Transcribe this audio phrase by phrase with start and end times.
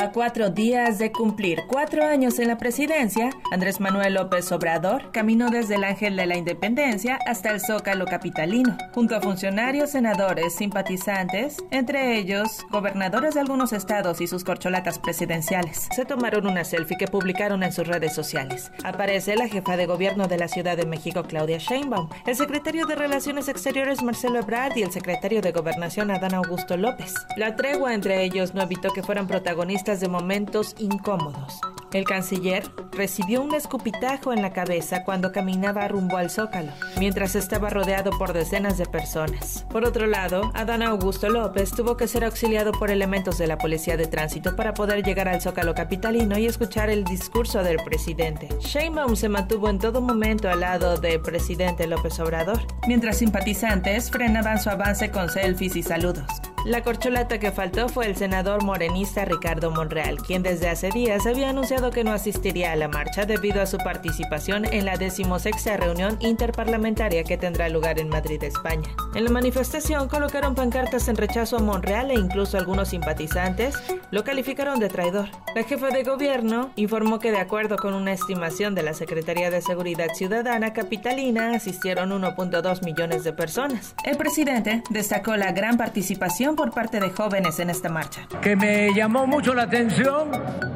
[0.00, 5.50] A cuatro días de cumplir cuatro años en la presidencia, Andrés Manuel López Obrador caminó
[5.50, 11.58] desde el Ángel de la Independencia hasta el Zócalo Capitalino, junto a funcionarios, senadores, simpatizantes,
[11.70, 15.90] entre ellos gobernadores de algunos estados y sus corcholatas presidenciales.
[15.94, 18.72] Se tomaron una selfie que publicaron en sus redes sociales.
[18.84, 22.94] Aparece la jefa de gobierno de la Ciudad de México, Claudia Sheinbaum, el secretario de
[22.94, 27.12] Relaciones Exteriores, Marcelo Ebrard, y el secretario de Gobernación, Adán Augusto López.
[27.36, 31.60] La tregua entre ellos no evitó que fueran protagonistas de momentos incómodos.
[31.92, 37.68] El canciller recibió un escupitajo en la cabeza cuando caminaba rumbo al zócalo, mientras estaba
[37.68, 39.66] rodeado por decenas de personas.
[39.70, 43.96] Por otro lado, Adán Augusto López tuvo que ser auxiliado por elementos de la policía
[43.96, 48.48] de tránsito para poder llegar al zócalo capitalino y escuchar el discurso del presidente.
[48.60, 54.60] Sheinbaum se mantuvo en todo momento al lado del presidente López Obrador, mientras simpatizantes frenaban
[54.60, 56.26] su avance con selfies y saludos.
[56.66, 61.48] La corcholata que faltó fue el senador morenista Ricardo Monreal, quien desde hace días había
[61.48, 66.18] anunciado que no asistiría a la marcha debido a su participación en la decimosexta reunión
[66.20, 68.90] interparlamentaria que tendrá lugar en Madrid, España.
[69.14, 73.74] En la manifestación colocaron pancartas en rechazo a Monreal e incluso algunos simpatizantes
[74.10, 75.28] lo calificaron de traidor.
[75.54, 79.62] La jefa de gobierno informó que de acuerdo con una estimación de la Secretaría de
[79.62, 83.94] Seguridad Ciudadana Capitalina asistieron 1.2 millones de personas.
[84.04, 88.26] El presidente destacó la gran participación por parte de jóvenes en esta marcha.
[88.40, 90.30] Que me llamó mucho la atención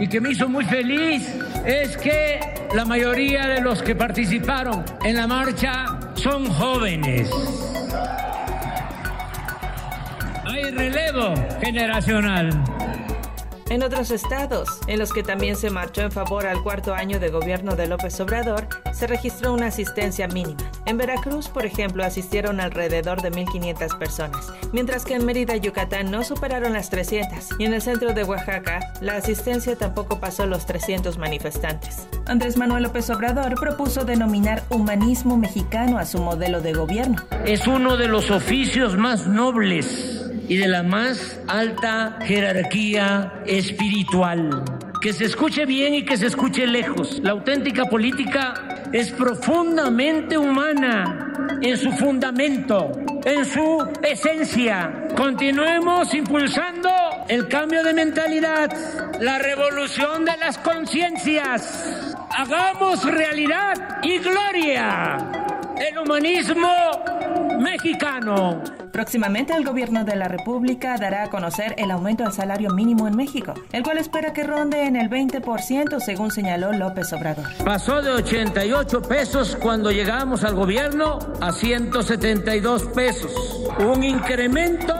[0.00, 2.40] y que me hizo muy feliz es que
[2.74, 7.30] la mayoría de los que participaron en la marcha son jóvenes.
[10.44, 12.79] Hay relevo generacional.
[13.70, 17.28] En otros estados, en los que también se marchó en favor al cuarto año de
[17.28, 20.58] gobierno de López Obrador, se registró una asistencia mínima.
[20.86, 26.10] En Veracruz, por ejemplo, asistieron alrededor de 1.500 personas, mientras que en Mérida y Yucatán
[26.10, 30.66] no superaron las 300, y en el centro de Oaxaca, la asistencia tampoco pasó los
[30.66, 32.08] 300 manifestantes.
[32.26, 37.22] Andrés Manuel López Obrador propuso denominar humanismo mexicano a su modelo de gobierno.
[37.46, 40.19] Es uno de los oficios más nobles
[40.50, 44.64] y de la más alta jerarquía espiritual.
[45.00, 47.20] Que se escuche bien y que se escuche lejos.
[47.22, 52.90] La auténtica política es profundamente humana en su fundamento,
[53.24, 55.06] en su esencia.
[55.16, 56.90] Continuemos impulsando
[57.28, 58.72] el cambio de mentalidad,
[59.20, 62.16] la revolución de las conciencias.
[62.36, 65.16] Hagamos realidad y gloria
[65.80, 66.68] el humanismo
[67.60, 68.62] mexicano.
[68.92, 73.16] Próximamente el gobierno de la República dará a conocer el aumento al salario mínimo en
[73.16, 77.44] México, el cual espera que ronde en el 20% según señaló López Obrador.
[77.64, 83.32] Pasó de 88 pesos cuando llegamos al gobierno a 172 pesos.
[83.78, 84.94] Un incremento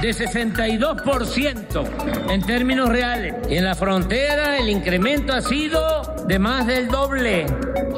[0.00, 3.34] de 62% en términos reales.
[3.50, 7.44] Y en la frontera el incremento ha sido de más del doble,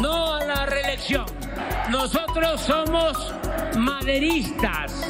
[0.00, 1.26] no a la reelección.
[1.90, 3.34] Nosotros somos
[3.76, 5.07] maderistas.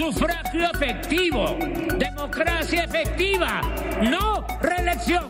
[0.00, 1.58] Sufragio efectivo,
[1.98, 3.60] democracia efectiva,
[4.00, 5.28] no reelección.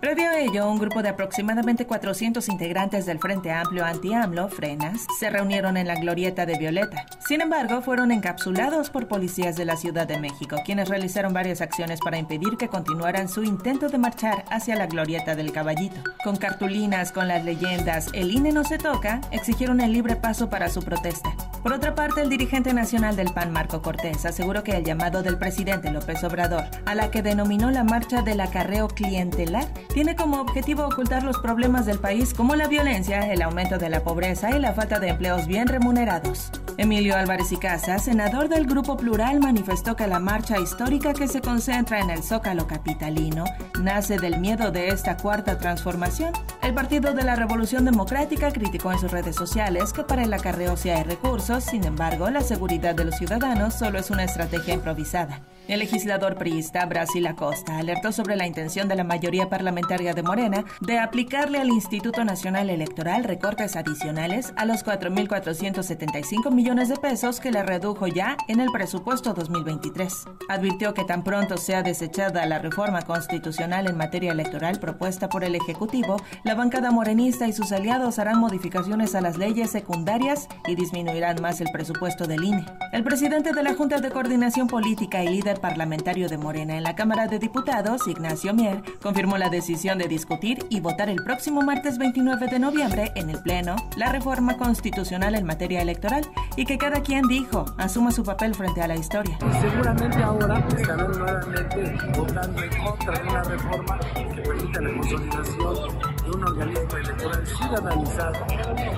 [0.00, 5.30] Previo a ello, un grupo de aproximadamente 400 integrantes del Frente Amplio Anti-AMLO, Frenas, se
[5.30, 7.06] reunieron en la glorieta de Violeta.
[7.26, 12.00] Sin embargo, fueron encapsulados por policías de la Ciudad de México, quienes realizaron varias acciones
[12.00, 16.02] para impedir que continuaran su intento de marchar hacia la glorieta del Caballito.
[16.22, 20.68] Con cartulinas con las leyendas El INE no se toca, exigieron el libre paso para
[20.68, 21.30] su protesta.
[21.62, 25.36] Por otra parte, el dirigente nacional del PAN, Marco Cortés, aseguró que el llamado del
[25.36, 30.86] presidente López Obrador, a la que denominó la marcha del acarreo clientelar, tiene como objetivo
[30.86, 34.72] ocultar los problemas del país como la violencia, el aumento de la pobreza y la
[34.72, 36.50] falta de empleos bien remunerados.
[36.76, 41.40] Emilio Álvarez y Casa, senador del Grupo Plural, manifestó que la marcha histórica que se
[41.40, 43.44] concentra en el Zócalo capitalino
[43.80, 46.32] nace del miedo de esta cuarta transformación.
[46.62, 50.76] El Partido de la Revolución Democrática criticó en sus redes sociales que para el acarreo
[50.76, 55.40] sí hay recursos, sin embargo, la seguridad de los ciudadanos solo es una estrategia improvisada.
[55.68, 60.64] El legislador priista Brasil Acosta alertó sobre la intención de la mayoría parlamentaria de Morena
[60.80, 67.50] de aplicarle al Instituto Nacional Electoral recortes adicionales a los 4.475 millones de pesos que
[67.50, 70.26] le redujo ya en el presupuesto 2023.
[70.50, 75.54] Advirtió que tan pronto sea desechada la reforma constitucional en materia electoral propuesta por el
[75.54, 81.40] Ejecutivo, la bancada morenista y sus aliados harán modificaciones a las leyes secundarias y disminuirán
[81.40, 82.66] más el presupuesto del INE.
[82.92, 86.94] El presidente de la Junta de Coordinación Política y líder parlamentario de Morena en la
[86.94, 91.96] Cámara de Diputados, Ignacio Mier, confirmó la decisión de discutir y votar el próximo martes
[91.96, 96.26] 29 de noviembre en el Pleno la reforma constitucional en materia electoral
[96.60, 99.38] y que cada quien dijo asuma su papel frente a la historia.
[99.62, 106.30] Seguramente ahora estarán nuevamente votando en contra de una reforma que permita la consolidación de
[106.30, 108.46] un organismo electoral ciudadanizado,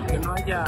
[0.08, 0.64] que no haya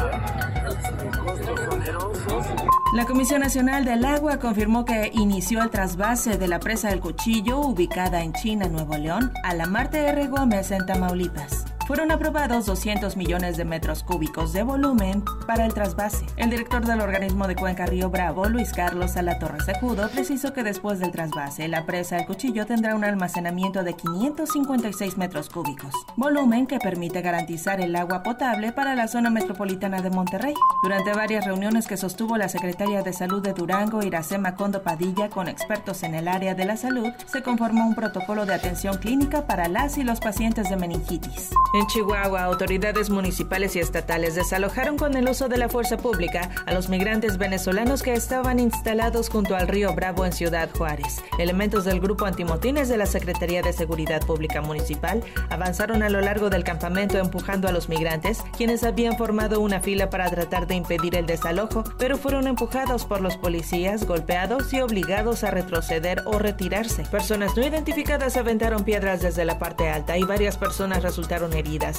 [1.24, 2.46] costos onerosos.
[2.94, 7.58] La Comisión Nacional del Agua confirmó que inició el trasvase de la presa del Cuchillo,
[7.58, 10.28] ubicada en China, Nuevo León, a la Marte R.
[10.28, 16.26] Gómez en Tamaulipas fueron aprobados 200 millones de metros cúbicos de volumen para el trasvase.
[16.36, 20.98] El director del organismo de Cuenca Río Bravo, Luis Carlos Salatorre Sejudo, precisó que después
[20.98, 26.78] del trasvase, la presa El Cuchillo tendrá un almacenamiento de 556 metros cúbicos, volumen que
[26.78, 30.54] permite garantizar el agua potable para la zona metropolitana de Monterrey.
[30.82, 35.48] Durante varias reuniones que sostuvo la secretaria de Salud de Durango, Iracema Condo Padilla, con
[35.48, 39.68] expertos en el área de la salud, se conformó un protocolo de atención clínica para
[39.68, 41.50] las y los pacientes de meningitis.
[41.74, 46.72] En Chihuahua, autoridades municipales y estatales desalojaron con el uso de la fuerza pública a
[46.72, 51.20] los migrantes venezolanos que estaban instalados junto al río Bravo en Ciudad Juárez.
[51.36, 56.48] Elementos del grupo antimotines de la Secretaría de Seguridad Pública Municipal avanzaron a lo largo
[56.48, 61.16] del campamento empujando a los migrantes, quienes habían formado una fila para tratar de impedir
[61.16, 67.02] el desalojo, pero fueron empujados por los policías, golpeados y obligados a retroceder o retirarse.
[67.02, 71.52] Personas no identificadas aventaron piedras desde la parte alta y varias personas resultaron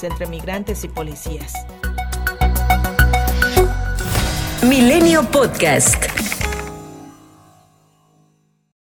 [0.03, 1.53] entre migrantes y policías.
[4.63, 6.05] Milenio Podcast.